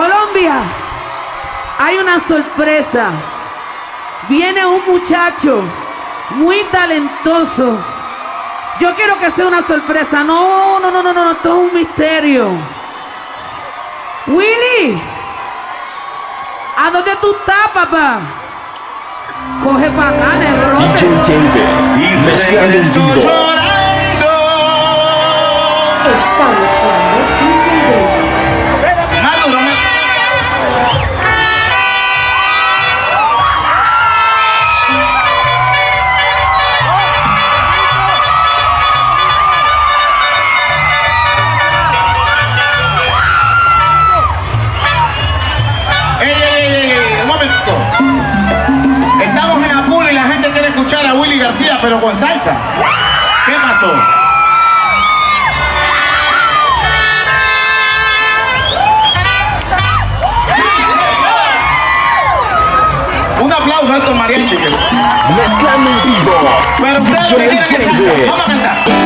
[0.00, 0.62] Colombia,
[1.78, 3.10] hay una sorpresa.
[4.30, 5.62] Viene un muchacho
[6.36, 7.78] muy talentoso.
[8.78, 10.24] Yo quiero que sea una sorpresa.
[10.24, 12.48] No, no, no, no, no, todo es un misterio.
[14.28, 14.98] Willy,
[16.78, 18.20] ¿a dónde tú estás, papá?
[19.62, 20.82] Coge para acá, negrote.
[20.82, 23.20] DJ Dave, mezclando en vivo.
[26.16, 27.09] Está mezclando.
[51.80, 52.56] pero con salsa.
[53.46, 53.92] ¿Qué pasó?
[63.42, 64.14] Un aplauso a estos.
[65.36, 66.32] Mezclando en vivo.
[66.80, 68.99] Pero ustedes Vamos a cantar.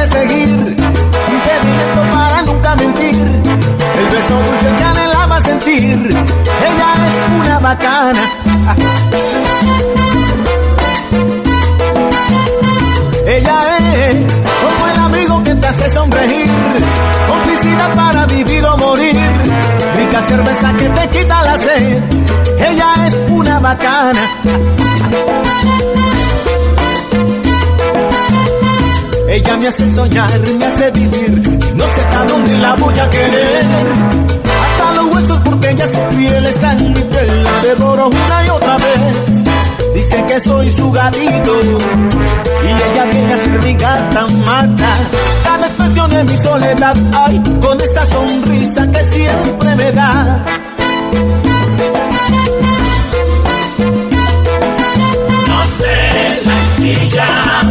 [0.00, 3.14] perseguir, impedimento para nunca mentir.
[3.14, 5.98] El beso dulce que anhelaba sentir,
[6.68, 8.22] ella es una bacana.
[13.26, 13.58] Ella
[14.08, 14.16] es
[14.62, 16.50] como el amigo que te hace sonreír,
[17.28, 19.16] complicidad para vivir o morir,
[19.96, 22.02] rica cerveza que te quita la sed,
[22.58, 24.20] ella es una bacana.
[29.30, 30.28] Ella me hace soñar,
[30.58, 31.30] me hace vivir.
[31.76, 33.64] No sé hasta dónde la voy a querer.
[34.64, 37.44] Hasta los huesos porque ella su piel está en mi piel.
[37.44, 39.44] La devoro una y otra vez.
[39.94, 44.96] Dice que soy su gatito y ella viene a ser mi gata mata.
[45.44, 50.44] Cada expresión de mi soledad, ay, con esa sonrisa que siempre me da.
[55.46, 57.69] No sé la silla.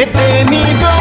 [0.00, 0.99] He tenido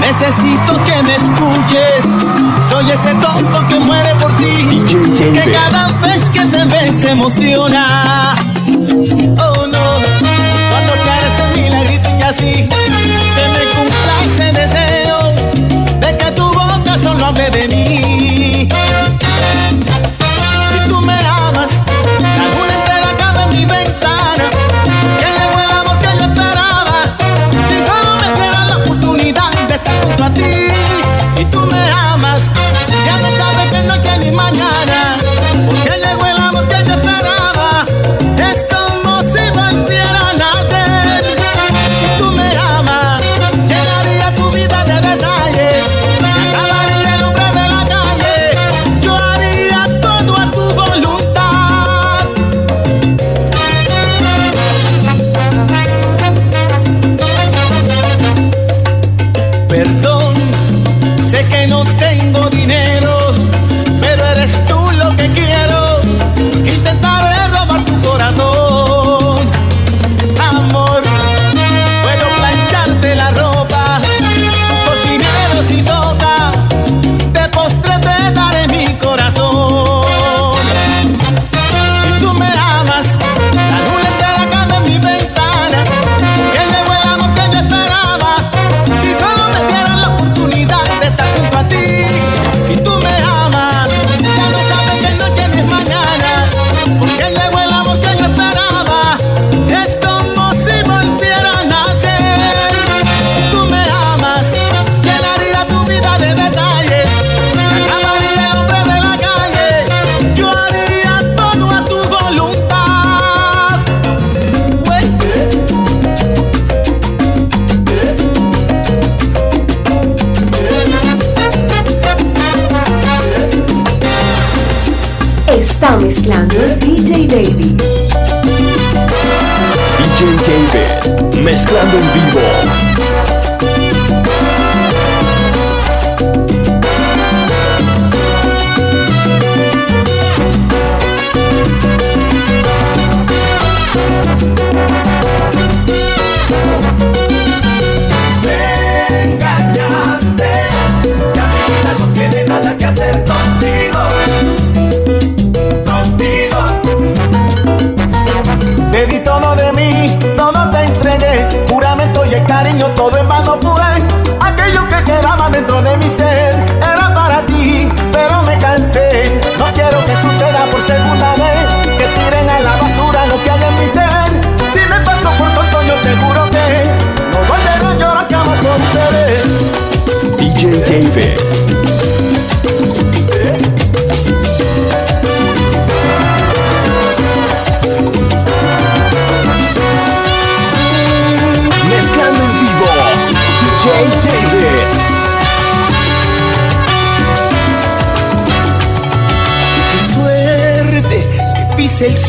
[0.00, 2.04] Necesito que me escuches.
[2.70, 4.84] Soy ese tonto que muere por ti.
[5.16, 8.49] Que cada vez que te ves emociona.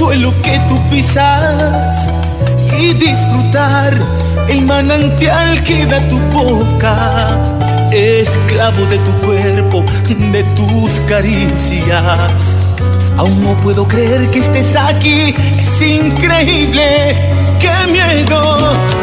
[0.02, 2.12] suelo que tú pisas
[2.80, 3.94] y disfrutar.
[4.50, 7.40] El manantial que da tu boca,
[7.92, 9.86] esclavo de tu cuerpo,
[10.34, 12.58] de tus caricias.
[13.18, 16.88] Aún no puedo creer que estés aquí, es increíble,
[17.60, 19.01] qué miedo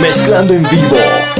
[0.00, 1.37] mezclando en vivo.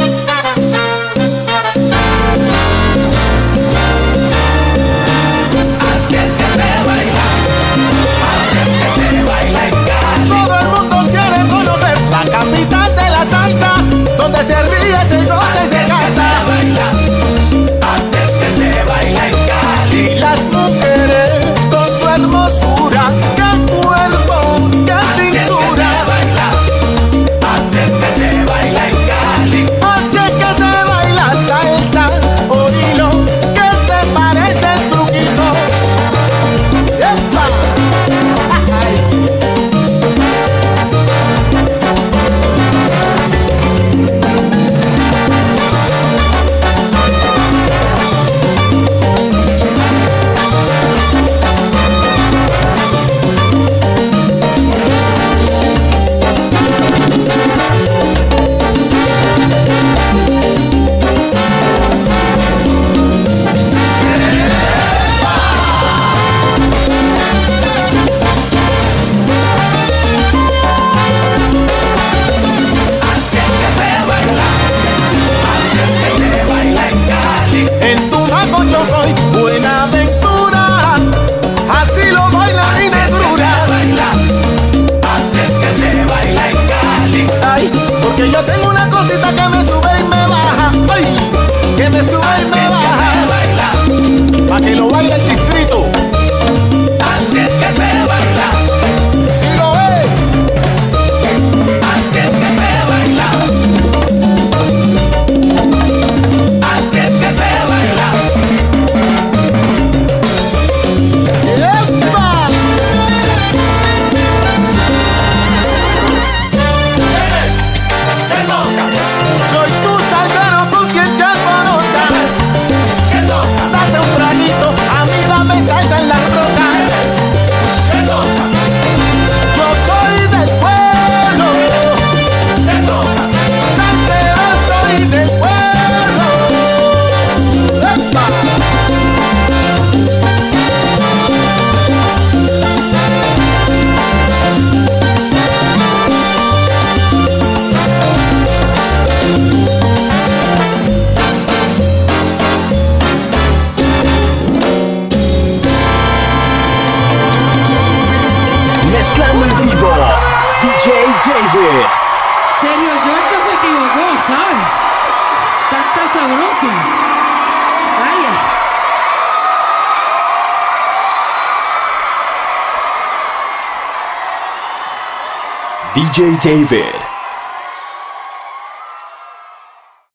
[176.19, 176.98] DJ David,